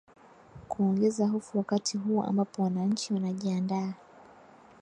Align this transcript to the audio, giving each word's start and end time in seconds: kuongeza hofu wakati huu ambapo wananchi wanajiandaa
kuongeza 0.67 1.27
hofu 1.27 1.57
wakati 1.57 1.97
huu 1.97 2.23
ambapo 2.23 2.63
wananchi 2.63 3.13
wanajiandaa 3.13 3.93